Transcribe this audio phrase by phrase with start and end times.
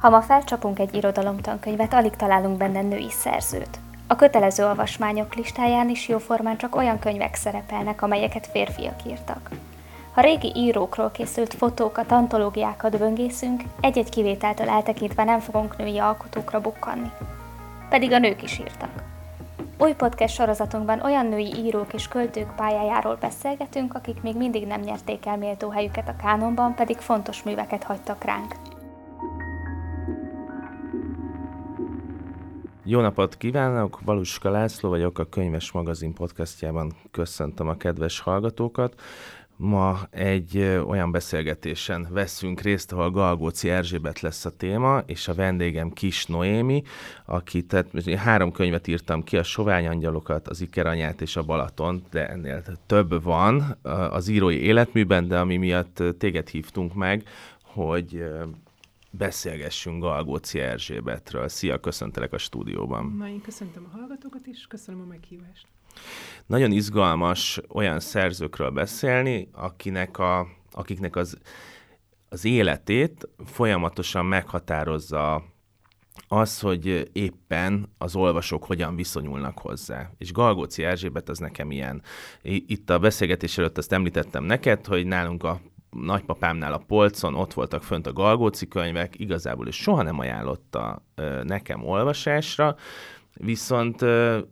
[0.00, 3.78] Ha ma felcsapunk egy irodalomtankönyvet, alig találunk benne női szerzőt.
[4.06, 9.50] A kötelező olvasmányok listáján is jóformán csak olyan könyvek szerepelnek, amelyeket férfiak írtak.
[10.14, 17.10] Ha régi írókról készült fotókat, antológiákat böngészünk, egy-egy kivételtől eltekintve nem fogunk női alkotókra bukkanni.
[17.88, 19.02] Pedig a nők is írtak.
[19.78, 25.26] Új podcast sorozatunkban olyan női írók és költők pályájáról beszélgetünk, akik még mindig nem nyerték
[25.26, 28.54] el méltó helyüket a kánonban, pedig fontos műveket hagytak ránk.
[32.84, 34.00] Jó napot kívánok!
[34.04, 39.00] Valuska László vagyok, a Könyves Magazin podcastjában köszöntöm a kedves hallgatókat.
[39.56, 45.90] Ma egy olyan beszélgetésen veszünk részt, ahol Galgóci Erzsébet lesz a téma, és a vendégem
[45.90, 46.82] Kis Noémi,
[47.24, 52.28] aki, tehát három könyvet írtam ki, a Sovány Angyalokat, az Ikeranyát és a Balaton, de
[52.28, 53.76] ennél több van
[54.10, 57.22] az írói életműben, de ami miatt téged hívtunk meg,
[57.62, 58.24] hogy
[59.10, 61.48] beszélgessünk Galgóci Erzsébetről.
[61.48, 63.14] Szia, köszöntelek a stúdióban.
[63.18, 65.66] Na, én köszöntöm a hallgatókat is, köszönöm a meghívást.
[66.46, 71.38] Nagyon izgalmas olyan szerzőkről beszélni, akinek a, akiknek az,
[72.28, 75.44] az életét folyamatosan meghatározza
[76.28, 80.10] az, hogy éppen az olvasók hogyan viszonyulnak hozzá.
[80.18, 82.02] És Galgóci Erzsébet az nekem ilyen.
[82.42, 85.60] Itt a beszélgetés előtt azt említettem neked, hogy nálunk a
[85.90, 91.04] nagypapámnál a polcon ott voltak fönt a Galgóci könyvek, igazából és soha nem ajánlotta
[91.42, 92.76] nekem olvasásra,
[93.34, 94.04] viszont,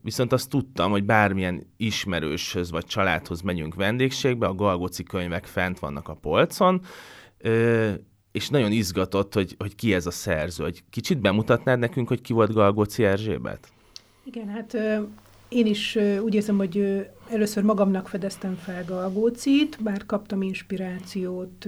[0.02, 6.08] viszont azt tudtam, hogy bármilyen ismerőshöz vagy családhoz megyünk vendégségbe, a Galgóci könyvek fent vannak
[6.08, 6.80] a polcon,
[8.32, 10.64] és nagyon izgatott, hogy, hogy ki ez a szerző.
[10.64, 13.68] Hogy kicsit bemutatnád nekünk, hogy ki volt Galgóci Erzsébet?
[14.24, 14.76] Igen, hát
[15.48, 21.66] én is úgy érzem, hogy először magamnak fedeztem fel Galgócit, bár kaptam inspirációt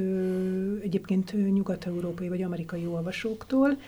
[0.83, 3.79] egyébként nyugat-európai vagy amerikai olvasóktól,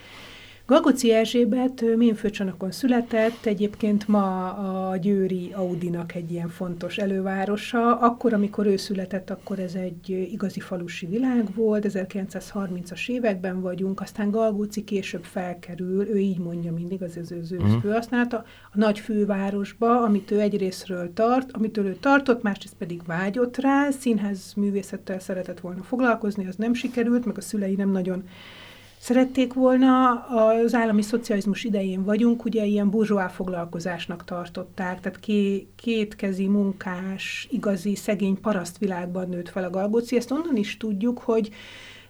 [0.67, 7.99] Galgoci Erzsébet Ménfőcsanakon született, egyébként ma a Győri Audinak egy ilyen fontos elővárosa.
[7.99, 14.31] Akkor, amikor ő született, akkor ez egy igazi falusi világ volt, 1930-as években vagyunk, aztán
[14.31, 17.81] Galgóci később felkerül, ő így mondja mindig, az az ő uh-huh.
[17.81, 23.91] főhasználata, a nagy fővárosba, amit ő egyrésztről tart, amitől ő tartott, másrészt pedig vágyott rá,
[23.91, 28.25] színház művészettel szeretett volna foglalkozni, az nem sikerült, meg a szülei nem nagyon
[29.03, 36.47] Szerették volna, az állami szocializmus idején vagyunk, ugye ilyen burzsóá foglalkozásnak tartották, tehát ké, kétkezi
[36.47, 40.17] munkás, igazi, szegény parasztvilágban nőtt fel a Galgóci.
[40.17, 41.51] Ezt onnan is tudjuk, hogy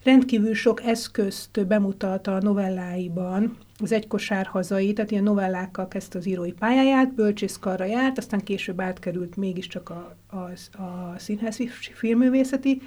[0.03, 6.53] rendkívül sok eszközt bemutat a novelláiban, az egykosár hazai, tehát ilyen novellákkal kezdte az írói
[6.53, 10.37] pályáját, bölcsészkarra járt, aztán később átkerült mégiscsak a, a,
[10.83, 12.83] a színházi filmművészeti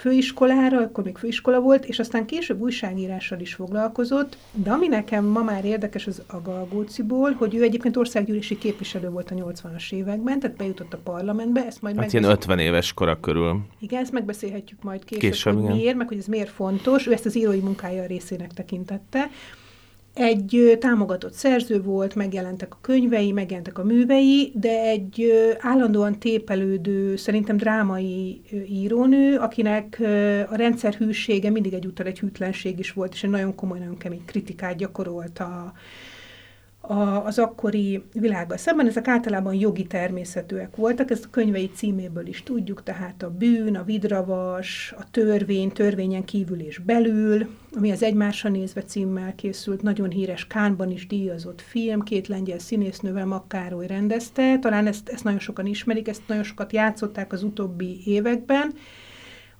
[0.00, 5.42] főiskolára, akkor még főiskola volt, és aztán később újságírással is foglalkozott, de ami nekem ma
[5.42, 10.56] már érdekes az a Galgóciból, hogy ő egyébként országgyűlési képviselő volt a 80-as években, tehát
[10.56, 13.60] bejutott a parlamentbe, ezt majd Hát ilyen 50 éves kora körül.
[13.78, 15.76] Igen, ezt megbeszélhetjük majd később, később hogy igen.
[15.76, 17.06] miért, meg hogy ez miért fontos.
[17.06, 19.30] Ő ezt az írói munkája részének tekintette.
[20.22, 27.56] Egy támogatott szerző volt, megjelentek a könyvei, megjelentek a művei, de egy állandóan tépelődő, szerintem
[27.56, 29.96] drámai írónő, akinek
[30.50, 34.24] a rendszer hűsége mindig egyúttal egy hűtlenség is volt, és egy nagyon komoly, nagyon kemény
[34.24, 35.40] kritikát gyakorolt
[36.80, 38.86] a, az akkori világgal szemben.
[38.86, 43.82] Ezek általában jogi természetűek voltak, ezt a könyvei címéből is tudjuk, tehát a bűn, a
[43.82, 50.46] vidravas, a törvény, törvényen kívül és belül, ami az Egymásra nézve címmel készült, nagyon híres
[50.46, 56.08] Kánban is díjazott film, két lengyel színésznővel Makkároly rendezte, talán ezt, ezt nagyon sokan ismerik,
[56.08, 58.72] ezt nagyon sokat játszották az utóbbi években,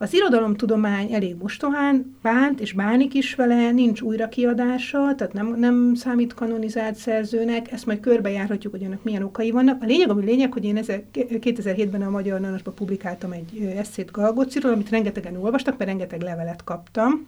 [0.03, 6.35] az irodalomtudomány elég mostohán bánt, és bánik is vele, nincs újrakiadása, tehát nem, nem számít
[6.35, 9.83] kanonizált szerzőnek, ezt majd körbejárhatjuk, hogy ennek milyen okai vannak.
[9.83, 10.79] A lényeg, ami lényeg, hogy én
[11.15, 17.27] 2007-ben a Magyar Nanosban publikáltam egy eszét Galgociról, amit rengetegen olvastak, mert rengeteg levelet kaptam,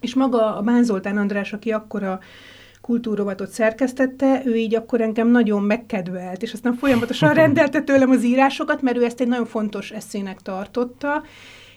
[0.00, 2.20] és maga a Bán Zoltán András, aki akkor a
[2.80, 8.82] kultúrovatot szerkesztette, ő így akkor engem nagyon megkedvelt, és aztán folyamatosan rendelte tőlem az írásokat,
[8.82, 11.22] mert ő ezt egy nagyon fontos eszének tartotta,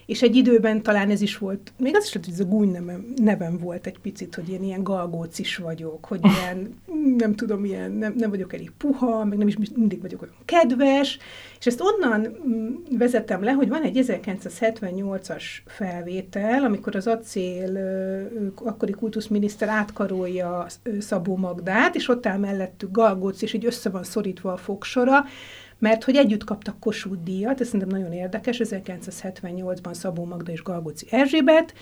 [0.10, 3.14] és egy időben talán ez is volt, még az is hogy ez a gúny nevem,
[3.16, 6.82] nevem volt egy picit, hogy én ilyen galgócis vagyok, hogy ilyen,
[7.18, 11.18] nem tudom, ilyen, nem, nem vagyok elég puha, meg nem is mindig vagyok olyan kedves,
[11.60, 17.78] és ezt onnan mm, vezetem le, hogy van egy 1978-as felvétel, amikor az acél
[18.56, 20.66] akkori kultuszminiszter átkarolja
[21.00, 25.26] Szabó Magdát, és ott áll mellettük Galgóc, és így össze van szorítva a fogsora,
[25.80, 31.08] mert hogy együtt kaptak Kossuth díjat, ez szerintem nagyon érdekes, 1978-ban Szabó Magda és Galgóci
[31.10, 31.74] Erzsébet,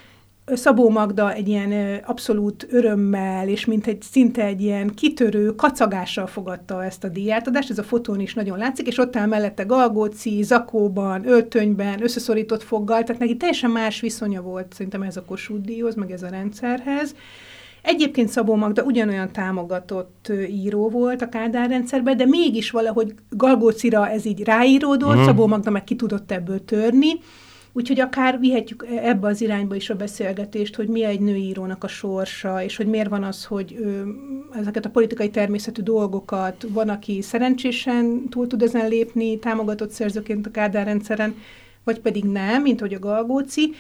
[0.54, 6.84] Szabó Magda egy ilyen abszolút örömmel, és mint egy szinte egy ilyen kitörő kacagással fogadta
[6.84, 11.28] ezt a díjátadást, ez a fotón is nagyon látszik, és ott áll mellette Galgóci, zakóban,
[11.28, 16.12] öltönyben, összeszorított foggal, tehát neki teljesen más viszonya volt szerintem ez a Kossuth díjhoz, meg
[16.12, 17.16] ez a rendszerhez.
[17.88, 24.26] Egyébként Szabó Magda ugyanolyan támogatott író volt a Kádár rendszerben, de mégis valahogy Galgócira ez
[24.26, 25.24] így ráíródott, mm.
[25.24, 27.08] Szabó Magda meg ki tudott ebből törni,
[27.74, 32.64] Úgyhogy akár vihetjük ebbe az irányba is a beszélgetést, hogy mi egy nőírónak a sorsa,
[32.64, 34.06] és hogy miért van az, hogy ő,
[34.54, 40.52] ezeket a politikai természetű dolgokat van, aki szerencsésen túl tud ezen lépni, támogatott szerzőként a
[40.52, 41.36] Kádár rendszeren,
[41.84, 43.74] vagy pedig nem, mint hogy a Galgóci.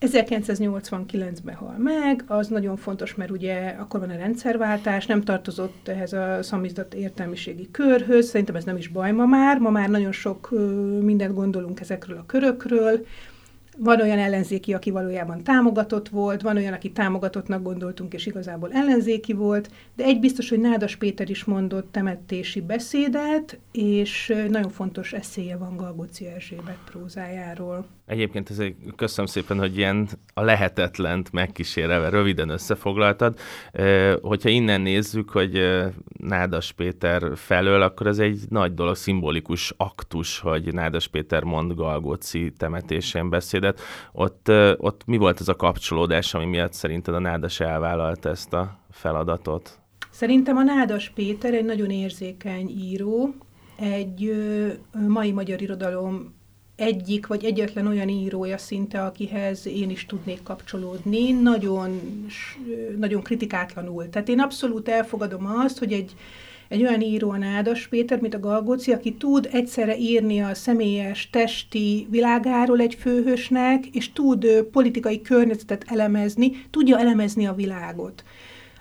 [0.00, 6.12] 1989-ben hal meg, az nagyon fontos, mert ugye akkor van a rendszerváltás, nem tartozott ehhez
[6.12, 10.50] a szamizdat értelmiségi körhöz, szerintem ez nem is baj ma már, ma már nagyon sok
[11.00, 13.06] mindent gondolunk ezekről a körökről,
[13.80, 19.32] van olyan ellenzéki, aki valójában támogatott volt, van olyan, aki támogatottnak gondoltunk, és igazából ellenzéki
[19.32, 25.56] volt, de egy biztos, hogy Nádas Péter is mondott temetési beszédet, és nagyon fontos eszéje
[25.56, 27.86] van Galgóci Erzsébet prózájáról.
[28.06, 33.38] Egyébként ez egy, köszönöm szépen, hogy ilyen a lehetetlent megkísérelve röviden összefoglaltad.
[34.20, 35.60] Hogyha innen nézzük, hogy
[36.18, 42.52] Nádas Péter felől, akkor ez egy nagy dolog, szimbolikus aktus, hogy Nádas Péter mond Galgóci
[42.56, 43.67] temetésén beszédet.
[44.12, 48.78] Ott, ott mi volt ez a kapcsolódás, ami miatt szerinted a Nádas elvállalta ezt a
[48.90, 49.78] feladatot?
[50.10, 53.34] Szerintem a Nádas Péter egy nagyon érzékeny író,
[53.76, 54.32] egy
[55.06, 56.36] mai magyar irodalom
[56.78, 62.00] egyik vagy egyetlen olyan írója szinte, akihez én is tudnék kapcsolódni, nagyon,
[62.98, 64.08] nagyon kritikátlanul.
[64.08, 66.14] Tehát én abszolút elfogadom azt, hogy egy,
[66.68, 71.30] egy olyan író, a Nádas Péter, mint a Galgóci, aki tud egyszerre írni a személyes,
[71.30, 78.24] testi világáról egy főhősnek, és tud politikai környezetet elemezni, tudja elemezni a világot.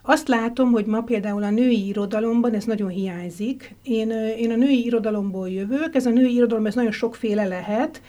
[0.04, 3.75] Azt látom, hogy ma például a női irodalomban ez nagyon hiányzik.
[3.84, 8.01] Én, én a női irodalomból jövök, ez a női irodalom ez nagyon sokféle lehet,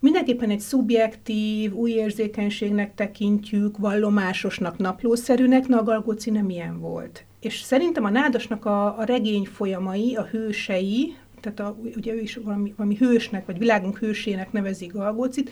[0.00, 7.24] Mindenképpen egy szubjektív, új érzékenységnek tekintjük, vallomásosnak, naplószerűnek, na a Galgóci nem ilyen volt.
[7.46, 12.36] És szerintem a Nádasnak a, a regény folyamai, a hősei, tehát a, ugye ő is
[12.36, 15.50] valami, valami hősnek, vagy világunk hősének nevezi Galgócit,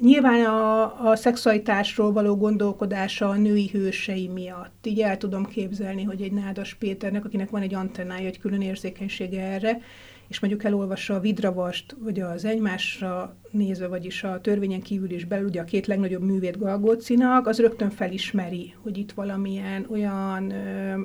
[0.00, 4.86] Nyilván a, a szexualitásról való gondolkodása a női hősei miatt.
[4.86, 9.42] Így el tudom képzelni, hogy egy Nádas Péternek, akinek van egy antennája, egy külön érzékenysége
[9.42, 9.80] erre,
[10.28, 15.46] és mondjuk elolvassa a Vidravast, vagy az egymásra nézve, vagyis a törvényen kívül is belül,
[15.46, 21.00] ugye a két legnagyobb művét Galgócinak, az rögtön felismeri, hogy itt valamilyen olyan ö,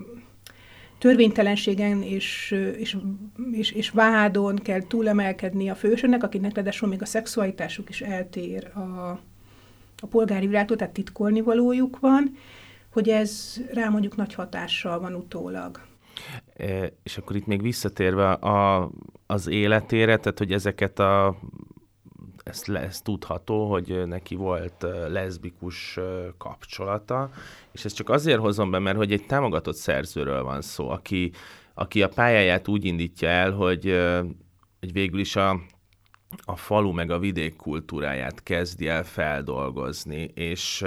[1.00, 2.98] törvénytelenségen és, és,
[3.51, 9.19] és, és vádon kell túlemelkedni a fősönnek, akinek ráadásul még a szexualitásuk is eltér a,
[10.00, 12.38] a polgári világtól, tehát titkolni valójuk van,
[12.89, 15.88] hogy ez rá mondjuk nagy hatással van utólag.
[17.04, 18.89] És akkor itt még visszatérve a,
[19.25, 21.39] az életére, tehát hogy ezeket a
[22.50, 26.00] ez, ez tudható, hogy neki volt leszbikus
[26.38, 27.30] kapcsolata,
[27.71, 31.31] és ezt csak azért hozom be, mert hogy egy támogatott szerzőről van szó, aki,
[31.74, 33.98] aki a pályáját úgy indítja el, hogy,
[34.80, 35.62] hogy végül is a,
[36.45, 40.86] a falu meg a vidék kultúráját kezdi el feldolgozni, és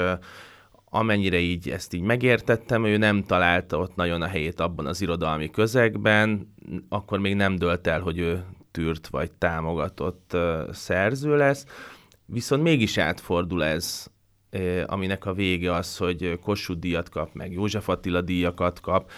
[0.95, 5.51] amennyire így ezt így megértettem, ő nem találta ott nagyon a helyét abban az irodalmi
[5.51, 6.55] közegben,
[6.89, 10.37] akkor még nem dölt el, hogy ő tűrt vagy támogatott
[10.71, 11.67] szerző lesz,
[12.27, 14.07] viszont mégis átfordul ez,
[14.87, 19.11] aminek a vége az, hogy Kossuth díjat kap, meg József Attila díjakat kap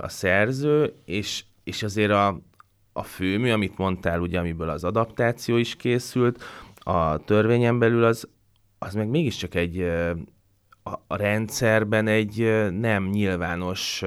[0.00, 2.40] a szerző, és, és azért a,
[2.92, 6.44] a főmű, amit mondtál, ugye, amiből az adaptáció is készült,
[6.78, 8.28] a törvényen belül az,
[8.78, 9.86] az meg mégiscsak egy
[11.06, 14.02] a, rendszerben egy nem nyilvános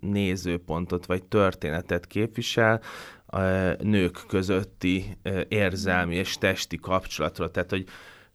[0.00, 2.80] nézőpontot vagy történetet képvisel,
[3.26, 3.40] a
[3.82, 5.16] nők közötti
[5.48, 7.50] érzelmi és testi kapcsolatról.
[7.50, 7.84] Tehát, hogy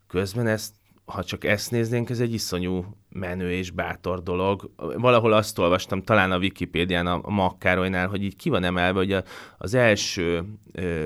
[0.07, 0.73] közben ezt,
[1.05, 4.71] ha csak ezt néznénk, ez egy iszonyú menő és bátor dolog.
[4.97, 9.23] Valahol azt olvastam, talán a Wikipédián, a Makkárolynál, hogy így ki van emelve, hogy a,
[9.57, 10.43] az első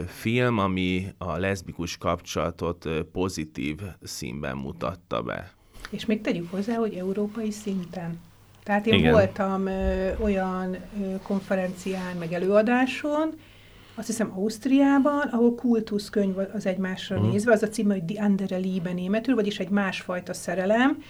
[0.08, 5.58] film, ami a leszbikus kapcsolatot pozitív színben mutatta be.
[5.90, 8.20] És még tegyük hozzá, hogy európai szinten.
[8.64, 9.12] Tehát én Igen.
[9.12, 13.34] voltam ö, olyan ö, konferencián, meg előadáson,
[13.96, 17.32] azt hiszem Ausztriában, ahol kultuszkönyv az egymásra uh-huh.
[17.32, 21.04] nézve, az a címe, hogy Die andere Liebe németül, vagyis egy másfajta szerelem,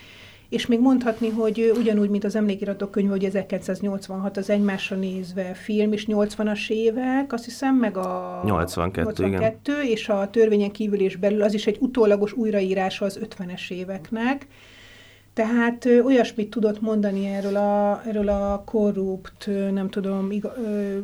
[0.49, 5.91] és még mondhatni, hogy ugyanúgy, mint az emlékiratok könyv, hogy 1986 az egymásra nézve film,
[5.91, 9.85] és 80-as évek, azt hiszem, meg a 82, 82 igen.
[9.85, 14.47] és a törvényen kívül és belül, az is egy utólagos újraírása az 50-es éveknek.
[15.33, 20.97] Tehát ö, olyasmit tudott mondani erről a, erről a korrupt, nem tudom, iga, ö,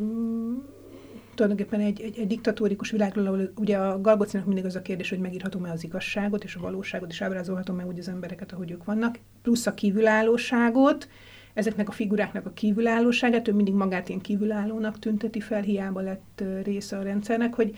[1.35, 5.19] tulajdonképpen egy, egy, egy diktatórikus világról, ahol ugye a Galgocinak mindig az a kérdés, hogy
[5.19, 9.65] megírhatom-e az igazságot és a valóságot, és ábrázolhatom-e úgy az embereket, ahogy ők vannak, plusz
[9.65, 11.07] a kívülállóságot,
[11.53, 16.97] ezeknek a figuráknak a kívülállóságát, ő mindig magát ilyen kívülállónak tünteti fel, hiába lett része
[16.97, 17.77] a rendszernek, hogy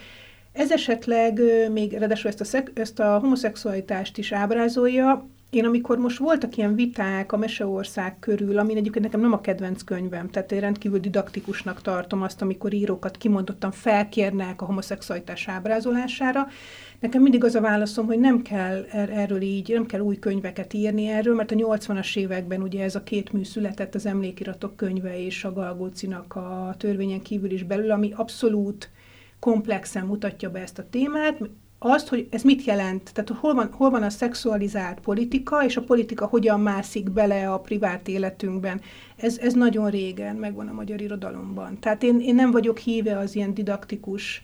[0.51, 6.17] ez esetleg még ráadásul ezt a, szek, ezt a homoszexualitást is ábrázolja, én amikor most
[6.17, 10.59] voltak ilyen viták a Meseország körül, ami egyébként nekem nem a kedvenc könyvem, tehát én
[10.59, 16.47] rendkívül didaktikusnak tartom azt, amikor írókat kimondottan felkérnek a homoszexualitás ábrázolására,
[16.99, 20.73] Nekem mindig az a válaszom, hogy nem kell er- erről így, nem kell új könyveket
[20.73, 25.25] írni erről, mert a 80-as években ugye ez a két mű született, az emlékiratok könyve
[25.25, 28.89] és a Galgócinak a törvényen kívül is belül, ami abszolút
[29.39, 31.39] komplexen mutatja be ezt a témát,
[31.79, 35.83] azt, hogy ez mit jelent, tehát hol van, hol van a szexualizált politika, és a
[35.83, 38.81] politika hogyan mászik bele a privát életünkben.
[39.15, 41.79] Ez, ez nagyon régen megvan a magyar irodalomban.
[41.79, 44.41] Tehát én, én nem vagyok híve az ilyen didaktikus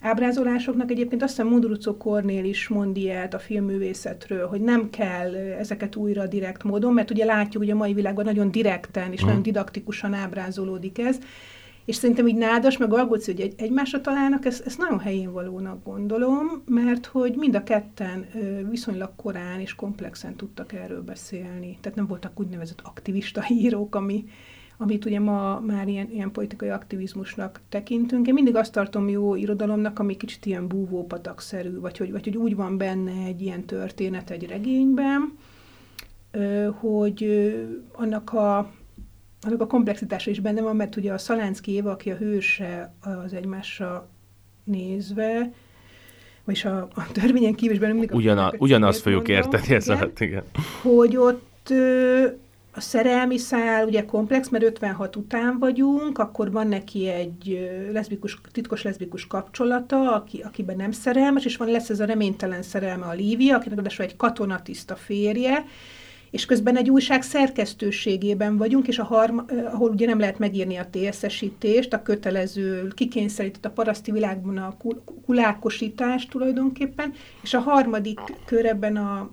[0.00, 0.90] ábrázolásoknak.
[0.90, 6.26] Egyébként azt hiszem Mundrucó Kornél is mond ilyet a filmművészetről, hogy nem kell ezeket újra
[6.26, 9.26] direkt módon, mert ugye látjuk, hogy a mai világban nagyon direkten és mm.
[9.26, 11.18] nagyon didaktikusan ábrázolódik ez,
[11.84, 15.84] és szerintem így Nádas meg Algóci, hogy egy, egymásra találnak, ezt, ezt nagyon helyén valónak
[15.84, 18.26] gondolom, mert hogy mind a ketten
[18.70, 21.78] viszonylag korán és komplexen tudtak erről beszélni.
[21.80, 24.24] Tehát nem voltak úgynevezett aktivista írók, ami,
[24.76, 28.26] amit ugye ma már ilyen, ilyen politikai aktivizmusnak tekintünk.
[28.26, 32.56] Én mindig azt tartom jó irodalomnak, ami kicsit ilyen búvópatakszerű, vagy hogy, vagy hogy úgy
[32.56, 35.38] van benne egy ilyen történet egy regényben,
[36.80, 37.52] hogy
[37.92, 38.70] annak a,
[39.42, 43.32] annak a komplexitása is benne van, mert ugye a Szalánszki Éva, aki a hőse az
[43.32, 44.08] egymásra
[44.64, 45.52] nézve,
[46.44, 48.14] vagyis a, a törvényen kívül is benne mindig...
[48.14, 50.42] Ugyana, ugyanazt fogjuk érteni ez alatt, igen.
[50.82, 51.72] Hogy ott
[52.74, 58.82] a szerelmi szál ugye komplex, mert 56 után vagyunk, akkor van neki egy leszbikus, titkos
[58.82, 63.56] leszbikus kapcsolata, aki, akiben nem szerelmes, és van lesz ez a reménytelen szerelme a Lívia,
[63.56, 65.64] akinek ráadásul egy katonatiszta férje,
[66.32, 70.86] és közben egy újság szerkesztőségében vagyunk, és a harma, ahol ugye nem lehet megírni a
[70.90, 74.76] TSZ-esítést, a kötelező, kikényszerített a paraszti világban a
[75.24, 77.12] kulákosítást tulajdonképpen,
[77.42, 79.30] és a harmadik kör ebben a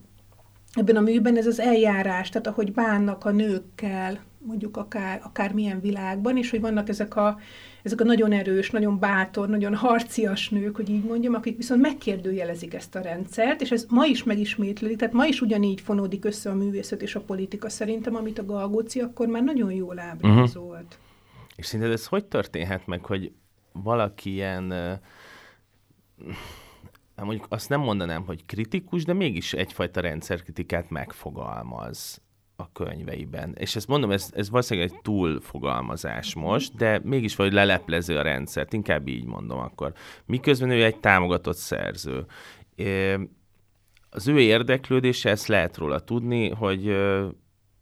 [0.73, 5.79] ebben a műben ez az eljárás, tehát ahogy bánnak a nőkkel, mondjuk akár, akár milyen
[5.79, 7.39] világban, és hogy vannak ezek a,
[7.83, 12.73] ezek a nagyon erős, nagyon bátor, nagyon harcias nők, hogy így mondjam, akik viszont megkérdőjelezik
[12.73, 16.55] ezt a rendszert, és ez ma is megismétlődik, tehát ma is ugyanígy fonódik össze a
[16.55, 20.55] művészet és a politika szerintem, amit a Galgóci akkor már nagyon jól ábrázolt.
[20.55, 21.55] Uh-huh.
[21.55, 23.31] És szerinted ez hogy történhet meg, hogy
[23.71, 24.71] valaki ilyen
[27.15, 32.21] hát mondjuk azt nem mondanám, hogy kritikus, de mégis egyfajta rendszerkritikát megfogalmaz
[32.59, 33.55] a könyveiben.
[33.57, 38.73] És ezt mondom, ez, ez valószínűleg egy túlfogalmazás most, de mégis vagy leleplező a rendszert,
[38.73, 39.93] inkább így mondom akkor.
[40.25, 42.25] Miközben ő egy támogatott szerző.
[44.09, 46.95] Az ő érdeklődése, ezt lehet róla tudni, hogy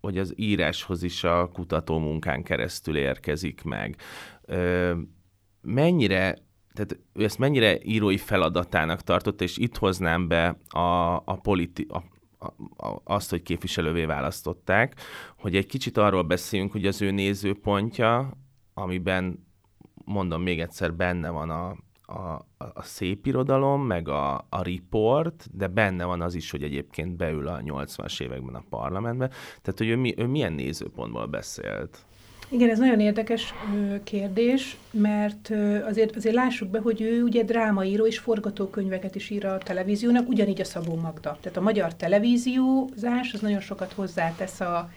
[0.02, 3.96] hogy az íráshoz is a kutató munkán keresztül érkezik meg.
[5.62, 6.38] Mennyire
[6.74, 12.04] tehát ő ezt mennyire írói feladatának tartotta, és itt hoznám be a, a, politi, a,
[13.04, 15.00] azt, hogy képviselővé választották,
[15.38, 18.32] hogy egy kicsit arról beszéljünk, hogy az ő nézőpontja,
[18.74, 19.48] amiben
[20.06, 21.76] mondom még egyszer, benne van a,
[22.14, 27.16] a, a szép irodalom, meg a, a report, de benne van az is, hogy egyébként
[27.16, 29.28] beül a 80-as években a parlamentbe.
[29.28, 32.06] Tehát, hogy ő, mi, ő milyen nézőpontból beszélt?
[32.50, 33.54] Igen, ez nagyon érdekes
[34.04, 35.52] kérdés, mert
[35.88, 40.62] azért, azért lássuk be, hogy ő ugye drámaíró és forgatókönyveket is ír a televíziónak, ugyanígy
[40.62, 41.38] a Szabó Magda.
[41.42, 44.90] Tehát a magyar televíziózás az nagyon sokat hozzátesz a,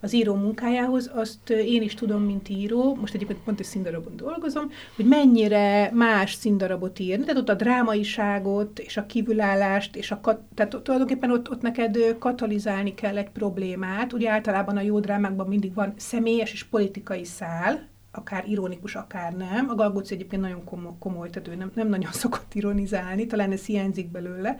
[0.00, 4.70] az író munkájához, azt én is tudom, mint író, most egyébként pont egy színdarabon dolgozom,
[4.96, 10.20] hogy mennyire más színdarabot írni, tehát ott a drámaiságot, és a kívülállást, és a,
[10.54, 15.74] tehát tulajdonképpen ott, ott neked katalizálni kell egy problémát, ugye általában a jó drámákban mindig
[15.74, 19.68] van személyes és politikai szál, akár ironikus, akár nem.
[19.68, 23.64] A Galgóci egyébként nagyon komoly, komoly tehát ő nem, nem nagyon szokott ironizálni, talán ez
[23.64, 24.58] hiányzik belőle.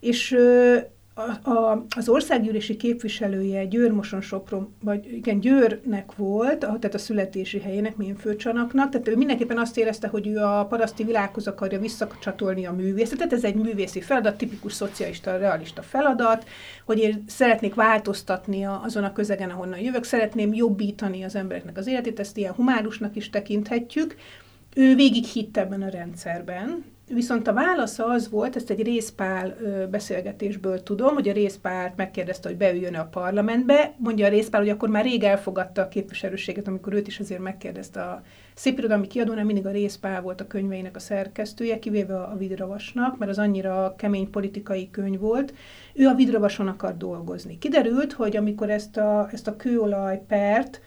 [0.00, 0.36] És
[1.14, 7.96] a, a, az országgyűlési képviselője Győr-Moson Sopron, vagy igen, Győrnek volt, tehát a születési helyének,
[7.96, 12.72] milyen főcsanaknak, tehát ő mindenképpen azt érezte, hogy ő a paraszti világhoz akarja visszacsatolni a
[12.72, 16.48] művészetet, ez egy művészi feladat, tipikus szocialista, realista feladat,
[16.84, 22.20] hogy én szeretnék változtatni azon a közegen, ahonnan jövök, szeretném jobbítani az embereknek az életét,
[22.20, 24.14] ezt ilyen humánusnak is tekinthetjük,
[24.74, 29.54] ő végig hitt ebben a rendszerben, Viszont a válasza az volt, ezt egy részpál
[29.90, 33.94] beszélgetésből tudom, hogy a részpált megkérdezte, hogy beüljön a parlamentbe.
[33.96, 38.00] Mondja a részpál, hogy akkor már rég elfogadta a képviselőséget, amikor őt is azért megkérdezte
[38.00, 38.22] a
[38.54, 43.38] szépirodalmi kiadónál, mindig a részpál volt a könyveinek a szerkesztője, kivéve a Vidravasnak, mert az
[43.38, 45.54] annyira kemény politikai könyv volt.
[45.94, 47.58] Ő a Vidravason akar dolgozni.
[47.58, 50.80] Kiderült, hogy amikor ezt a, ezt a kőolajpert,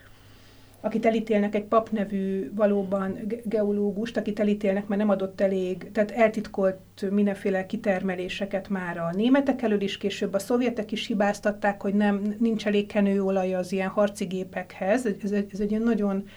[0.87, 7.09] akit elítélnek, egy pap nevű valóban geológust, akit elítélnek, mert nem adott elég, tehát eltitkolt
[7.09, 12.67] mindenféle kitermeléseket már a németek elől is, később a szovjetek is hibáztatták, hogy nem, nincs
[12.67, 15.05] elég kenőolaj az ilyen harci gépekhez.
[15.23, 16.27] Ez, egy, ez egy nagyon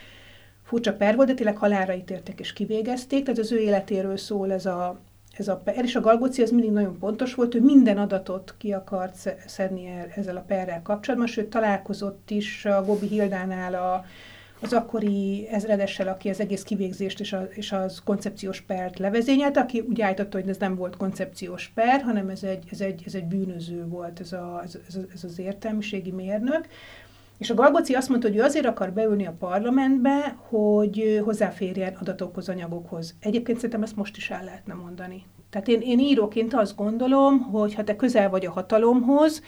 [0.62, 4.66] furcsa per volt, de tényleg halálra ítéltek és kivégezték, tehát az ő életéről szól ez
[4.66, 5.00] a,
[5.37, 8.73] ez a per, és a Galgóci az mindig nagyon pontos volt, hogy minden adatot ki
[8.73, 14.04] akart szedni ezzel a perrel kapcsolatban, sőt találkozott is a Gobi Hildánál a,
[14.62, 19.81] az akkori ezredessel, aki az egész kivégzést és, a, és az koncepciós pert levezényelt, aki
[19.81, 23.25] úgy állította, hogy ez nem volt koncepciós per, hanem ez egy, ez egy, ez egy
[23.25, 24.79] bűnöző volt, ez, a, ez,
[25.14, 26.67] ez az értelmiségi mérnök.
[27.38, 32.49] És a Galgoci azt mondta, hogy ő azért akar beülni a parlamentbe, hogy hozzáférjen adatokhoz,
[32.49, 33.14] anyagokhoz.
[33.21, 35.25] Egyébként szerintem ezt most is el lehetne mondani.
[35.50, 39.43] Tehát én, én íróként azt gondolom, hogy ha te közel vagy a hatalomhoz,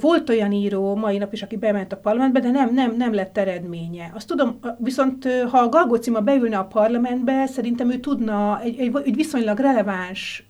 [0.00, 3.38] volt olyan író mai nap is, aki bement a parlamentbe, de nem, nem, nem lett
[3.38, 4.10] eredménye.
[4.14, 9.14] Azt tudom, viszont ha a Galgócima beülne a parlamentbe, szerintem ő tudna egy, egy, egy
[9.14, 10.48] viszonylag releváns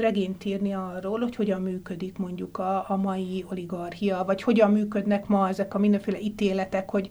[0.00, 5.48] regényt írni arról, hogy hogyan működik mondjuk a, a mai oligarchia, vagy hogyan működnek ma
[5.48, 7.08] ezek a mindenféle ítéletek, hogy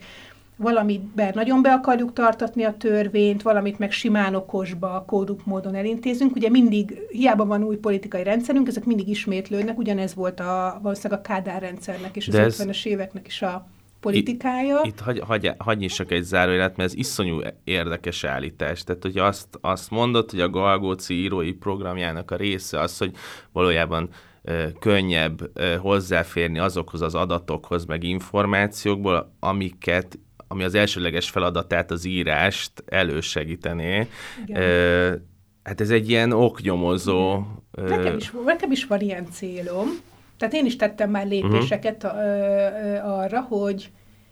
[0.61, 6.35] valamiben nagyon be akarjuk tartatni a törvényt, valamit meg simán okosba, kóduk módon elintézünk.
[6.35, 11.21] Ugye mindig, hiába van új politikai rendszerünk, ezek mindig ismétlődnek, ugyanez volt a, valószínűleg a
[11.21, 12.63] Kádár rendszernek és az ez...
[12.63, 13.67] 50-es éveknek is a
[13.99, 14.81] politikája.
[14.83, 18.83] Itt, itt hagy, hagy, hagy nyissak egy zárójelet, mert ez iszonyú érdekes állítás.
[18.83, 23.11] Tehát, hogy azt, azt mondod, hogy a Galgóci írói programjának a része az, hogy
[23.51, 24.09] valójában
[24.79, 30.19] könnyebb hozzáférni azokhoz az adatokhoz, meg információkból, amiket
[30.51, 34.07] ami az elsőleges feladatát, az írást elősegítené.
[34.47, 35.13] Uh,
[35.63, 37.41] hát ez egy ilyen oknyomozó...
[37.71, 39.87] Nekem is, nekem is van ilyen célom.
[40.37, 43.19] Tehát én is tettem már lépéseket uh-huh.
[43.19, 43.91] arra, hogy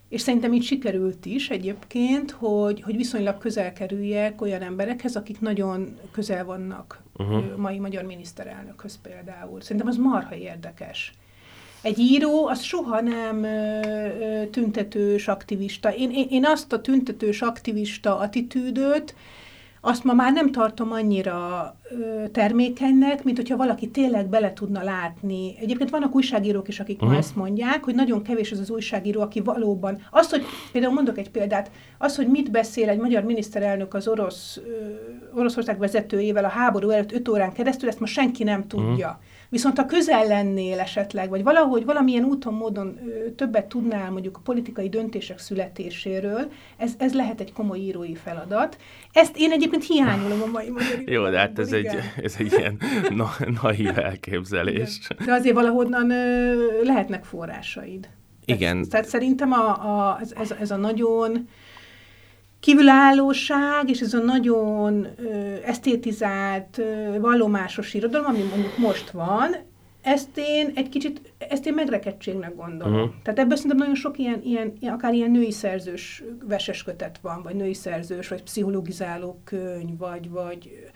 [0.10, 6.00] és szerintem így sikerült is egyébként, hogy, hogy viszonylag közel kerüljek olyan emberekhez, akik nagyon
[6.12, 7.56] közel vannak uh-huh.
[7.56, 9.62] mai magyar miniszterelnökhöz például.
[9.62, 11.14] Szerintem az marha érdekes.
[11.82, 15.94] Egy író az soha nem ö, tüntetős aktivista.
[15.94, 19.16] Én, én, én azt a tüntetős aktivista attitűdöt,
[19.82, 25.56] azt ma már nem tartom annyira ö, termékenynek, mint hogyha valaki tényleg bele tudna látni.
[25.60, 27.10] Egyébként vannak újságírók is, akik uh-huh.
[27.10, 27.24] ma mhm.
[27.24, 30.02] ezt mondják, hogy nagyon kevés az az újságíró, aki valóban...
[30.12, 34.58] Az, hogy például mondok egy példát, az, hogy mit beszél egy magyar miniszterelnök az orosz,
[34.58, 39.08] ö, Oroszország vezetőjével a háború előtt öt órán keresztül, ezt ma senki nem tudja.
[39.08, 39.29] Uh-huh.
[39.50, 44.42] Viszont ha közel lennél esetleg, vagy valahogy valamilyen úton, módon ö, többet tudnál mondjuk a
[44.44, 48.78] politikai döntések születéséről, ez, ez lehet egy komoly írói feladat.
[49.14, 52.80] Ezt én egyébként hiányolom a mai magyar Jó, de hát ez egy, ez egy ilyen
[53.10, 53.30] na,
[53.62, 55.00] naív elképzelés.
[55.10, 55.26] Igen.
[55.26, 58.10] De azért valahonnan ö, lehetnek forrásaid.
[58.46, 58.74] Igen.
[58.74, 61.48] Tehát, tehát szerintem a, a, ez, ez, ez a nagyon
[62.60, 69.56] kívülállóság, és ez a nagyon ö, esztétizált, ö, vallomásos irodalom, ami mondjuk most van,
[70.02, 72.94] ezt én egy kicsit, ezt én megrekedtségnek gondolom.
[72.94, 73.10] Uh-huh.
[73.24, 77.56] Tehát ebből szerintem nagyon sok ilyen, ilyen, akár ilyen női szerzős veses kötet van, vagy
[77.56, 80.90] női szerzős, vagy pszichologizáló könyv, vagy, vagy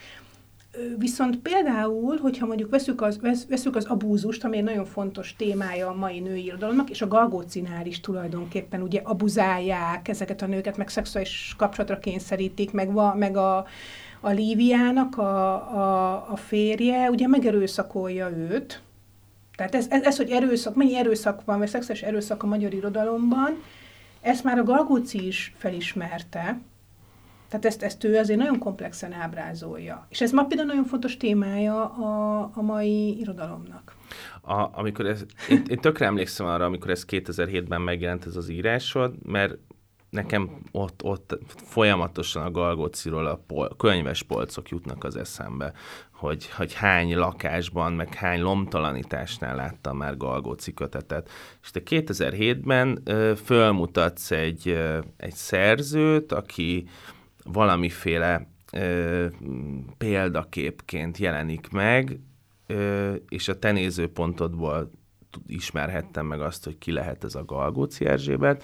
[0.97, 5.95] Viszont például, hogyha mondjuk veszük az, veszük az abúzust, ami egy nagyon fontos témája a
[5.95, 11.55] mai női irodalomnak, és a Galgócinál is tulajdonképpen ugye abuzálják ezeket a nőket, meg szexuális
[11.57, 13.65] kapcsolatra kényszerítik, meg, va, meg a,
[14.19, 18.81] a Líviának a, a, a férje ugye megerőszakolja őt.
[19.55, 23.63] Tehát ez, ez, ez, hogy erőszak, mennyi erőszak van, vagy szexuális erőszak a magyar irodalomban,
[24.21, 26.59] ezt már a Galgóci is felismerte,
[27.47, 30.07] tehát ezt, ezt ő azért nagyon komplexen ábrázolja.
[30.09, 33.95] És ez ma például nagyon fontos témája a, a mai irodalomnak.
[34.41, 39.13] A, amikor ez, én, én tökre emlékszem arra, amikor ez 2007-ben megjelent ez az írásod,
[39.25, 39.57] mert
[40.13, 45.73] nekem ott, ott folyamatosan a Galgóciról a pol, könyves polcok jutnak az eszembe,
[46.11, 51.29] hogy, hogy hány lakásban, meg hány lomtalanításnál láttam már Galgóci kötetet.
[51.61, 56.87] És te 2007-ben ö, fölmutatsz egy, ö, egy szerzőt, aki
[57.43, 59.27] valamiféle ö,
[59.97, 62.19] példaképként jelenik meg,
[62.67, 64.91] ö, és a te nézőpontodból
[65.47, 68.63] ismerhettem meg azt, hogy ki lehet ez a Galgóci Erzsébet.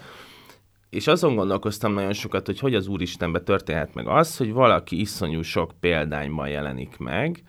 [0.90, 5.42] és azon gondolkoztam nagyon sokat, hogy hogy az Úristenbe történhet meg az, hogy valaki iszonyú
[5.42, 7.42] sok példányban jelenik meg,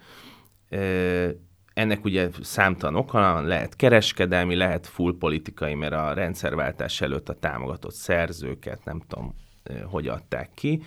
[1.74, 7.94] ennek ugye számtalan oka, lehet kereskedelmi, lehet full politikai, mert a rendszerváltás előtt a támogatott
[7.94, 9.36] szerzőket nem tudom,
[9.84, 10.84] hogy adták ki,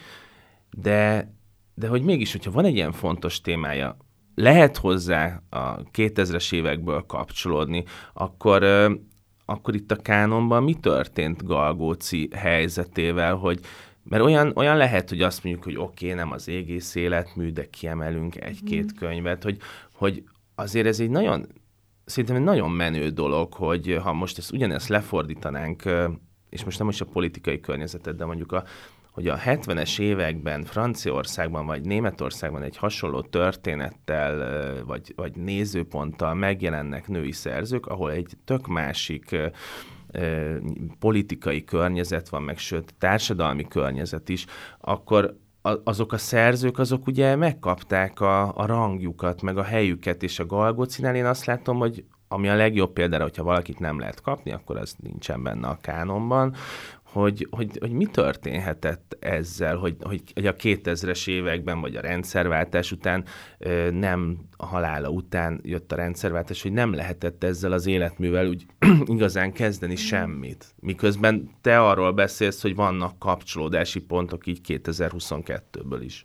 [0.83, 1.33] de,
[1.75, 3.97] de hogy mégis, hogyha van egy ilyen fontos témája,
[4.35, 8.65] lehet hozzá a 2000-es évekből kapcsolódni, akkor,
[9.45, 13.61] akkor itt a kánonban mi történt Galgóci helyzetével, hogy
[14.09, 17.71] mert olyan, olyan lehet, hogy azt mondjuk, hogy oké, okay, nem az égész életmű, de
[17.71, 18.97] kiemelünk egy-két mm.
[18.97, 19.59] könyvet, hogy,
[19.93, 21.47] hogy azért ez egy nagyon,
[22.05, 25.83] szerintem egy nagyon menő dolog, hogy ha most ezt ugyanezt lefordítanánk,
[26.51, 28.65] és most nem is a politikai környezetet, de mondjuk a,
[29.15, 37.33] hogy a 70-es években Franciaországban vagy Németországban egy hasonló történettel vagy, vagy nézőponttal megjelennek női
[37.33, 39.37] szerzők, ahol egy tök másik
[40.99, 44.47] politikai környezet van, meg sőt társadalmi környezet is,
[44.81, 45.37] akkor
[45.85, 51.15] azok a szerzők, azok ugye megkapták a, a rangjukat, meg a helyüket, és a Galgocinál.
[51.15, 54.95] Én azt látom, hogy ami a legjobb példára, hogyha valakit nem lehet kapni, akkor az
[54.99, 56.55] nincsen benne a kánonban,
[57.15, 62.93] hogy, hogy, hogy mi történhetett ezzel, hogy, hogy, hogy a 2000-es években, vagy a rendszerváltás
[62.93, 63.25] után
[63.91, 68.67] nem a halála után jött a rendszerváltás, hogy nem lehetett ezzel az életművel úgy
[69.05, 70.75] igazán kezdeni semmit.
[70.81, 76.25] Miközben te arról beszélsz, hogy vannak kapcsolódási pontok így 2022-ből is.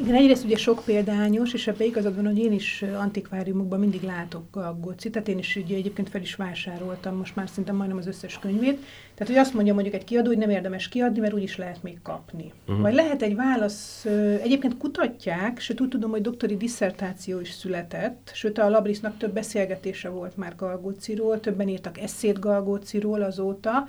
[0.00, 4.56] Igen, egyrészt ugye sok példányos, és ebbe igazad van, hogy én is antikváriumokban mindig látok
[4.56, 8.06] a Góci, tehát én is ugye egyébként fel is vásároltam most már szinte majdnem az
[8.06, 8.78] összes könyvét.
[9.14, 12.02] Tehát, hogy azt mondja mondjuk egy kiadó, hogy nem érdemes kiadni, mert úgyis lehet még
[12.02, 12.52] kapni.
[12.66, 12.82] Uh-huh.
[12.82, 14.04] Vagy lehet egy válasz,
[14.42, 20.08] egyébként kutatják, sőt úgy tudom, hogy doktori disszertáció is született, sőt a Labrisnak több beszélgetése
[20.08, 23.88] volt már Galgóciról, többen írtak eszét Galgóciról azóta,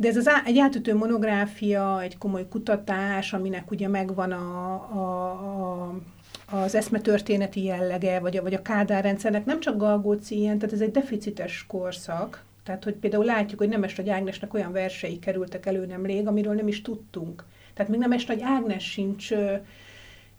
[0.00, 5.30] de ez az á, egy átütő monográfia, egy komoly kutatás, aminek ugye megvan a, a,
[5.30, 5.94] a
[6.52, 10.80] az eszmetörténeti jellege, vagy a, vagy a Kádár rendszernek nem csak Galgóci ilyen, tehát ez
[10.80, 15.86] egy deficites korszak, tehát hogy például látjuk, hogy Nemes Nagy Ágnesnek olyan versei kerültek elő
[15.86, 17.44] nemrég, amiről nem is tudtunk.
[17.74, 19.32] Tehát még Nemes Nagy Ágnes sincs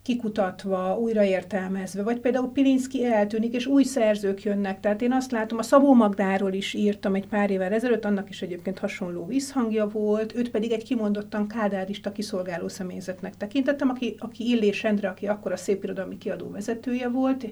[0.03, 4.79] kikutatva, újraértelmezve, vagy például Pilinszki eltűnik, és új szerzők jönnek.
[4.79, 8.41] Tehát én azt látom, a Szabó Magdáról is írtam egy pár évvel ezelőtt, annak is
[8.41, 14.83] egyébként hasonló visszhangja volt, őt pedig egy kimondottan kádárista kiszolgáló személyzetnek tekintettem, aki, aki Illés
[14.83, 17.45] Endre, aki akkor a szépirodalmi kiadó vezetője volt,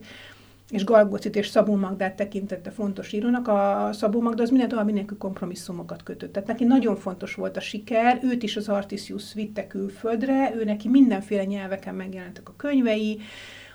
[0.69, 5.17] és Galgocit és Szabó Magdát tekintette fontos írónak, a Szabó Magda az minden további nélkül
[5.17, 6.33] kompromisszumokat kötött.
[6.33, 10.87] Tehát neki nagyon fontos volt a siker, őt is az Artisius vitte külföldre, ő neki
[10.87, 13.19] mindenféle nyelveken megjelentek a könyvei,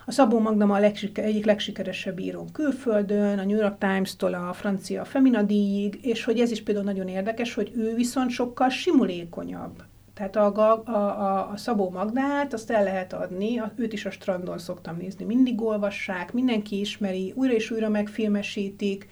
[0.05, 5.05] a Szabó Magda a legsike, egyik legsikeresebb író külföldön, a New York Times-tól a francia
[5.05, 9.83] Femina díjig, és hogy ez is például nagyon érdekes, hogy ő viszont sokkal simulékonyabb
[10.15, 14.57] tehát a, a, a, a Szabó Magdát, azt el lehet adni, őt is a strandon
[14.57, 19.07] szoktam nézni, mindig olvassák, mindenki ismeri, újra és újra megfilmesítik,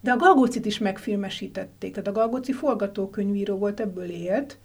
[0.00, 4.58] de a Galgócit is megfilmesítették, tehát a Galgóci forgatókönyvíró volt, ebből élt,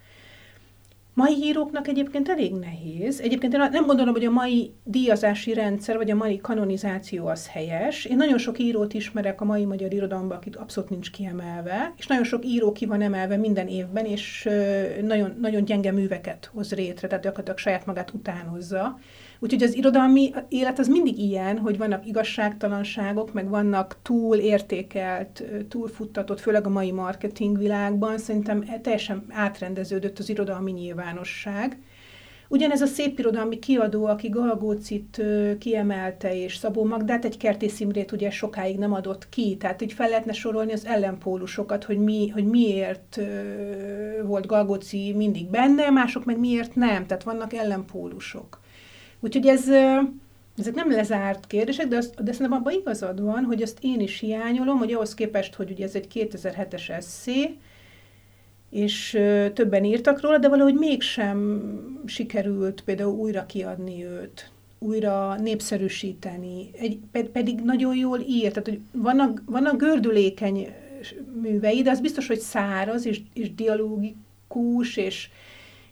[1.18, 3.20] Mai íróknak egyébként elég nehéz.
[3.22, 8.06] Egyébként én nem gondolom, hogy a mai díjazási rendszer, vagy a mai kanonizáció az helyes.
[8.06, 12.24] Én nagyon sok írót ismerek a mai magyar irodalomban, akit abszolút nincs kiemelve, és nagyon
[12.24, 14.50] sok író ki van emelve minden évben, és
[15.02, 19.00] nagyon, nagyon gyenge műveket hoz rétre, tehát gyakorlatilag saját magát utánozza.
[19.40, 26.40] Úgyhogy az irodalmi élet az mindig ilyen, hogy vannak igazságtalanságok, meg vannak túl értékelt, túlfuttatott,
[26.40, 31.78] főleg a mai marketing világban, szerintem teljesen átrendeződött az irodalmi nyilvánosság.
[32.50, 35.22] Ugyanez a szép irodalmi kiadó, aki Galgócit
[35.60, 40.10] kiemelte, és Szabó Magdát, egy Kertész Imrét ugye sokáig nem adott ki, tehát így fel
[40.10, 43.20] lehetne sorolni az ellenpólusokat, hogy, mi, hogy miért
[44.24, 48.60] volt Galgóci mindig benne, mások meg miért nem, tehát vannak ellenpólusok.
[49.20, 49.68] Úgyhogy ez,
[50.58, 54.20] ezek nem lezárt kérdések, de, azt, de szerintem abban igazad van, hogy azt én is
[54.20, 57.58] hiányolom, hogy ahhoz képest, hogy ugye ez egy 2007-es eszé,
[58.70, 59.12] és
[59.54, 61.62] többen írtak róla, de valahogy mégsem
[62.06, 67.00] sikerült például újra kiadni őt, újra népszerűsíteni, egy,
[67.32, 70.68] pedig nagyon jól írt, tehát hogy vannak, vannak gördülékeny
[71.42, 75.30] művei, de az biztos, hogy száraz és, és dialógikus, és,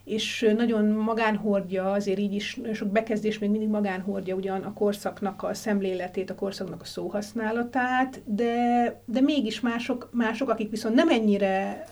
[0.05, 5.53] és nagyon magánhordja, azért így is sok bekezdés még mindig magánhordja ugyan a korszaknak a
[5.53, 11.85] szemléletét, a korszaknak a szóhasználatát, de, de mégis mások, mások, akik viszont nem ennyire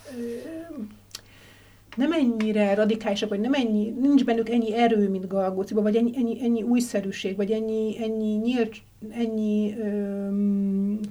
[1.95, 6.43] nem ennyire radikálisak, vagy nem ennyi, nincs bennük ennyi erő, mint Galgóciba, vagy ennyi, ennyi,
[6.43, 8.75] ennyi újszerűség, vagy ennyi, ennyi nyílt,
[9.09, 10.27] ennyi ö,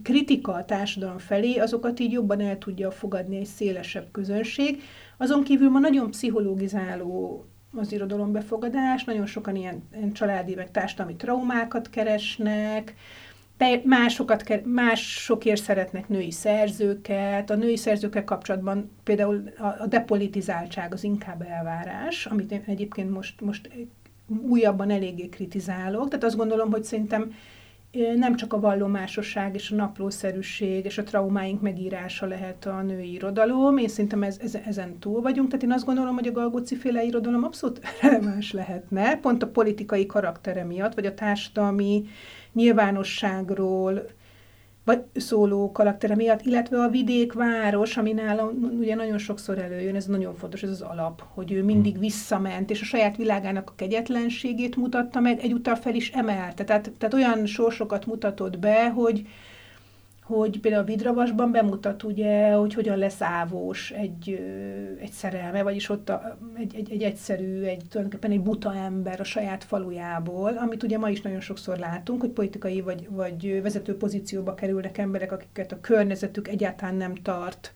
[0.02, 4.82] kritika a társadalom felé, azokat így jobban el tudja fogadni egy szélesebb közönség.
[5.16, 7.44] Azon kívül ma nagyon pszichológizáló
[7.76, 12.94] az irodalombefogadás, nagyon sokan ilyen, ilyen családi meg társadalmi traumákat keresnek,
[13.84, 21.42] másokat, másokért szeretnek női szerzőket, a női szerzőkkel kapcsolatban például a, a depolitizáltság az inkább
[21.42, 23.70] elvárás, amit én egyébként most, most
[24.48, 27.32] újabban eléggé kritizálok, tehát azt gondolom, hogy szerintem
[28.16, 33.76] nem csak a vallomásosság és a naplószerűség és a traumáink megírása lehet a női irodalom,
[33.76, 37.02] én szerintem ez, ez, ezen túl vagyunk, tehát én azt gondolom, hogy a Galgóci féle
[37.02, 42.04] irodalom abszolút releváns lehetne, pont a politikai karaktere miatt, vagy a társadalmi
[42.52, 44.02] nyilvánosságról
[44.84, 50.34] vagy szóló karaktere miatt, illetve a vidék-város, ami nála ugye nagyon sokszor előjön, ez nagyon
[50.34, 55.20] fontos, ez az alap, hogy ő mindig visszament, és a saját világának a kegyetlenségét mutatta
[55.20, 56.64] meg, egyúttal fel is emelte.
[56.64, 59.26] Tehát, tehát olyan sorsokat mutatott be, hogy,
[60.22, 64.40] hogy például a Vidravasban bemutat ugye, hogy hogyan lesz ávós egy,
[65.00, 69.24] egy szerelme, vagyis ott a, egy, egy, egy egyszerű, egy, tulajdonképpen egy buta ember a
[69.24, 74.54] saját falujából, amit ugye ma is nagyon sokszor látunk, hogy politikai vagy, vagy vezető pozícióba
[74.54, 77.74] kerülnek emberek, akiket a környezetük egyáltalán nem tart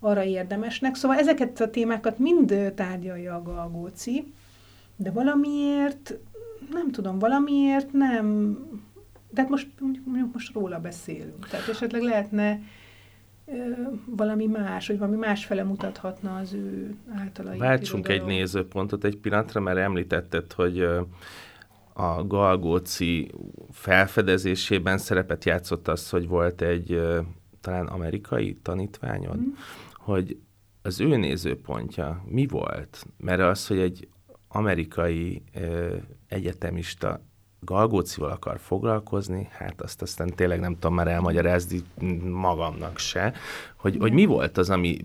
[0.00, 0.94] arra érdemesnek.
[0.94, 4.32] Szóval ezeket a témákat mind tárgyalja a Galgóci,
[4.96, 6.18] de valamiért,
[6.72, 8.56] nem tudom, valamiért nem
[9.30, 9.68] de hát most,
[10.04, 11.48] mondjuk most róla beszélünk.
[11.48, 12.60] Tehát esetleg lehetne
[14.06, 19.78] valami más, hogy valami másfele mutathatna az ő általa Váltsunk egy nézőpontot egy pillanatra, mert
[19.78, 20.80] említetted, hogy
[21.92, 23.30] a Galgóci
[23.70, 27.00] felfedezésében szerepet játszott az, hogy volt egy
[27.60, 29.50] talán amerikai tanítványod, mm.
[29.94, 30.38] hogy
[30.82, 33.06] az ő nézőpontja mi volt?
[33.16, 34.08] Mert az, hogy egy
[34.48, 35.42] amerikai
[36.28, 37.20] egyetemista
[37.60, 41.82] Galgócival akar foglalkozni, hát azt aztán tényleg nem tudom már elmagyarázni
[42.24, 43.32] magamnak se,
[43.76, 44.98] hogy, hogy mi volt az, ami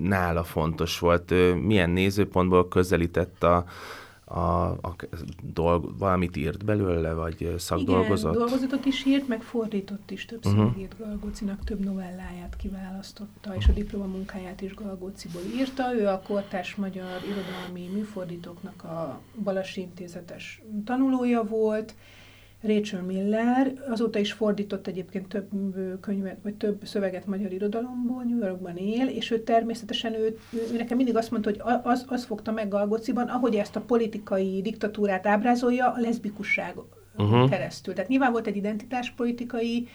[0.00, 3.64] nála fontos volt, milyen nézőpontból közelített a,
[4.28, 4.96] a, a
[5.42, 8.34] dolg, valamit írt belőle, vagy szakdolgozott?
[8.34, 10.80] Igen, dolgozatot is írt, meg fordított is többször uh-huh.
[10.80, 15.94] írt Galgócinak, több novelláját kiválasztotta, és a diplomamunkáját is Galgóciból írta.
[15.94, 21.94] Ő a kortárs magyar irodalmi műfordítóknak a Balasi Intézetes tanulója volt,
[22.60, 25.48] Rachel Miller, azóta is fordított egyébként több
[26.00, 30.38] könyvet, vagy több szöveget magyar irodalomból, New Yorkban él, és ő természetesen, ő,
[30.72, 34.62] ő nekem mindig azt mondta, hogy az, az fogta meg Galgociban, ahogy ezt a politikai
[34.62, 36.74] diktatúrát ábrázolja, a leszbikusság
[37.16, 37.50] uh-huh.
[37.50, 37.94] keresztül.
[37.94, 39.88] Tehát nyilván volt egy identitáspolitikai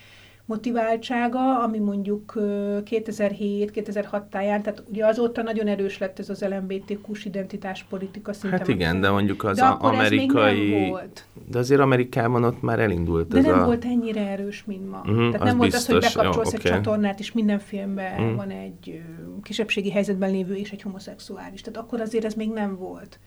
[0.45, 8.33] motiváltsága, ami mondjuk 2007-2006 táján, tehát ugye azóta nagyon erős lett ez az LMBTQ-s identitáspolitika
[8.33, 8.57] szinte.
[8.57, 10.89] Hát igen, de mondjuk az de a amerikai...
[10.89, 11.25] volt.
[11.49, 13.65] De azért Amerikában ott már elindult de ez nem a...
[13.65, 14.97] volt ennyire erős, mint ma.
[14.97, 16.71] Uh-huh, tehát nem volt az, hogy bekapcsolsz Jó, okay.
[16.71, 18.35] egy csatornát, és minden filmben uh-huh.
[18.35, 19.01] van egy
[19.43, 21.61] kisebbségi helyzetben lévő és egy homoszexuális.
[21.61, 23.19] Tehát akkor azért ez még nem volt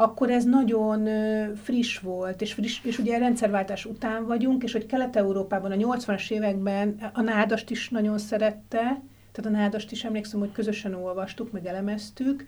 [0.00, 1.08] akkor ez nagyon
[1.54, 7.10] friss volt, és, friss, és ugye rendszerváltás után vagyunk, és hogy Kelet-Európában a 80-as években
[7.12, 9.00] a nádast is nagyon szerette,
[9.32, 12.46] tehát a nádast is emlékszem, hogy közösen olvastuk, meg elemeztük,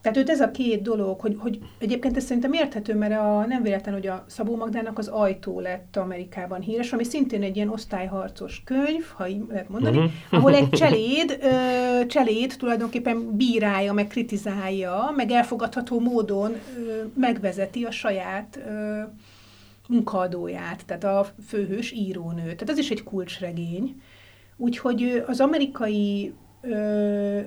[0.00, 3.62] tehát őt ez a két dolog, hogy, hogy egyébként ez szerintem érthető, mert a, nem
[3.62, 8.62] véletlen, hogy a Szabó Magdának az ajtó lett Amerikában híres, ami szintén egy ilyen osztályharcos
[8.64, 10.12] könyv, ha így lehet mondani, uh-huh.
[10.30, 17.90] ahol egy cseléd, ö, cseléd tulajdonképpen bírálja, meg kritizálja, meg elfogadható módon ö, megvezeti a
[17.90, 19.00] saját ö,
[19.88, 22.42] munkaadóját, tehát a főhős írónő.
[22.42, 24.02] Tehát ez is egy kulcsregény.
[24.56, 27.40] Úgyhogy az amerikai ö,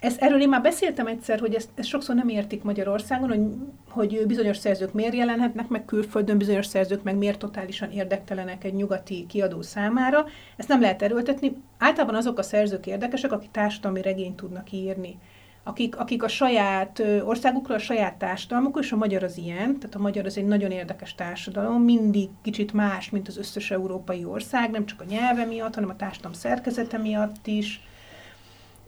[0.00, 3.40] ez, erről én már beszéltem egyszer, hogy ezt, ezt sokszor nem értik Magyarországon, hogy,
[3.88, 9.26] hogy bizonyos szerzők miért jelenhetnek meg külföldön, bizonyos szerzők meg miért totálisan érdektelenek egy nyugati
[9.28, 10.26] kiadó számára.
[10.56, 11.62] Ezt nem lehet erőltetni.
[11.78, 15.18] Általában azok a szerzők érdekesek, akik társadalmi regényt tudnak írni.
[15.62, 19.98] Akik, akik a saját országukról, a saját társadalmukról, és a magyar az ilyen, tehát a
[19.98, 24.86] magyar az egy nagyon érdekes társadalom, mindig kicsit más, mint az összes európai ország, nem
[24.86, 27.80] csak a nyelve miatt, hanem a társadalom szerkezete miatt is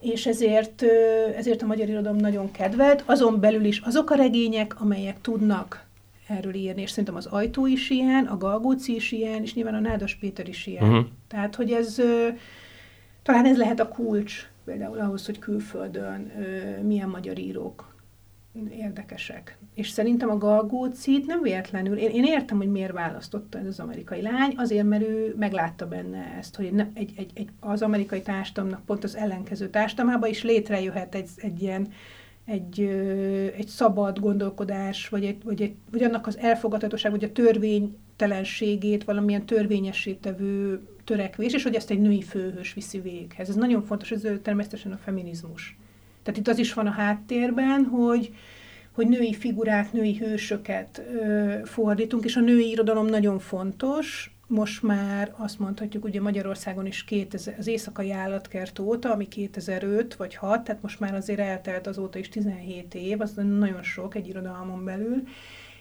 [0.01, 0.83] és ezért,
[1.37, 5.85] ezért a magyar irodalom nagyon kedvelt, azon belül is azok a regények, amelyek tudnak
[6.27, 9.79] erről írni, és szerintem az Ajtó is ilyen, a Galgóci is ilyen, és nyilván a
[9.79, 10.83] Nádas Péter is ilyen.
[10.83, 11.05] Uh-huh.
[11.27, 12.01] Tehát, hogy ez,
[13.23, 16.31] talán ez lehet a kulcs például ahhoz, hogy külföldön
[16.83, 17.90] milyen magyar írók
[18.69, 19.57] érdekesek.
[19.75, 24.21] És szerintem a Galgócit nem véletlenül, én, én értem, hogy miért választotta ez az amerikai
[24.21, 28.85] lány, azért, mert ő meglátta benne ezt, hogy ne, egy, egy, egy, az amerikai társadalomnak
[28.85, 31.87] pont az ellenkező társadalmában is létrejöhet egy, egy ilyen
[32.45, 32.81] egy,
[33.57, 39.03] egy szabad gondolkodás, vagy, egy, vagy, egy, vagy annak az elfogadhatóság, vagy a törvény embertelenségét
[39.03, 43.49] valamilyen törvényesítevő törekvés, és hogy ezt egy női főhős viszi véghez.
[43.49, 45.77] Ez nagyon fontos, ez természetesen a feminizmus.
[46.23, 48.33] Tehát itt az is van a háttérben, hogy,
[48.91, 54.35] hogy női figurák, női hősöket ö, fordítunk, és a női irodalom nagyon fontos.
[54.47, 60.35] Most már azt mondhatjuk, ugye Magyarországon is 2000, az éjszakai állatkert óta, ami 2005 vagy
[60.35, 64.83] 6, tehát most már azért eltelt azóta is 17 év, az nagyon sok egy irodalmon
[64.85, 65.23] belül,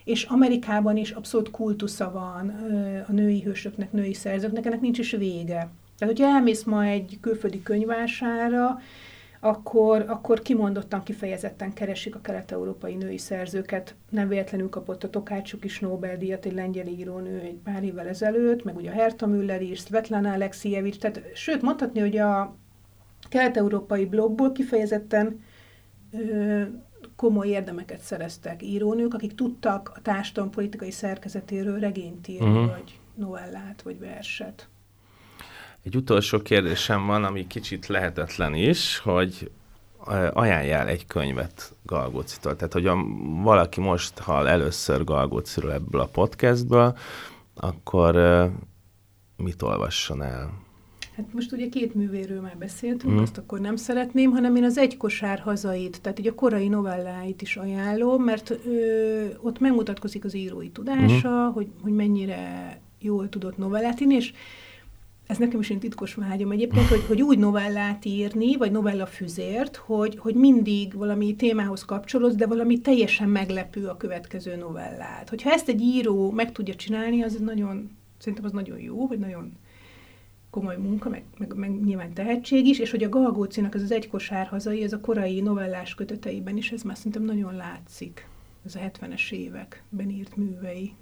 [0.05, 2.49] és Amerikában is abszolút kultusza van
[3.09, 5.71] a női hősöknek, női szerzőknek, ennek nincs is vége.
[5.99, 8.81] Tehát, hogyha elmész ma egy külföldi könyvására,
[9.41, 13.95] akkor, akkor kimondottan, kifejezetten keresik a kelet-európai női szerzőket.
[14.11, 18.77] Nem véletlenül kapott a Tokácsuk is Nobel-díjat, egy lengyel írónő egy pár évvel ezelőtt, meg
[18.77, 22.55] ugye a Herta Müller is, Svetlana Alexievics, tehát sőt, mondhatni, hogy a
[23.29, 25.41] kelet-európai blogból kifejezetten
[26.13, 26.63] ö,
[27.17, 32.67] komoly érdemeket szereztek írónők, akik tudtak a társadalom politikai szerkezetéről regényt írni, uh-huh.
[32.67, 34.69] vagy novellát, vagy verset.
[35.83, 39.51] Egy utolsó kérdésem van, ami kicsit lehetetlen is, hogy
[40.33, 42.57] ajánljál egy könyvet Galgócitól.
[42.57, 42.91] Tehát, hogy
[43.43, 46.97] valaki most hall először Galgóciról ebből a podcastből,
[47.55, 48.15] akkor
[49.37, 50.69] mit olvasson el?
[51.17, 53.23] Hát most ugye két művéről már beszéltünk, mm.
[53.23, 57.43] azt akkor nem szeretném, hanem én az egy kosár hazait, tehát így a korai novelláit
[57.43, 61.53] is ajánlom, mert ö, ott megmutatkozik az írói tudása, mm.
[61.53, 64.33] hogy, hogy mennyire jól tudott novellát írni, és
[65.31, 69.77] ez nekem is egy titkos vágyom egyébként, hogy, hogy úgy novellát írni, vagy novella füzért,
[69.77, 75.29] hogy, hogy mindig valami témához kapcsolódsz, de valami teljesen meglepő a következő novellát.
[75.29, 79.53] Hogyha ezt egy író meg tudja csinálni, az nagyon, szerintem az nagyon jó, vagy nagyon
[80.51, 84.09] komoly munka, meg, meg, meg nyilván tehetség is, és hogy a Galgócinak ez az egy
[84.09, 88.29] kosár hazai, ez a korai novellás köteteiben is, ez már szerintem nagyon látszik.
[88.65, 90.95] Ez a 70-es években írt művei.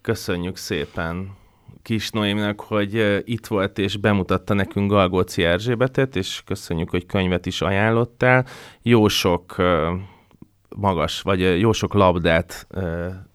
[0.00, 1.36] Köszönjük szépen
[1.82, 7.60] Kis Noémnek, hogy itt volt és bemutatta nekünk Galgóci Erzsébetet, és köszönjük, hogy könyvet is
[7.60, 8.46] ajánlottál.
[8.82, 9.56] Jó sok
[10.76, 12.66] magas, vagy jó sok labdát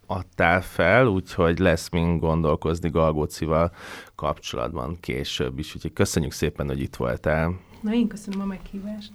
[0.05, 3.71] adtál fel, úgyhogy lesz mind gondolkozni Galgócival
[4.15, 5.75] kapcsolatban később is.
[5.75, 7.59] Úgyhogy köszönjük szépen, hogy itt voltál.
[7.81, 9.11] Na, én köszönöm a meghívást.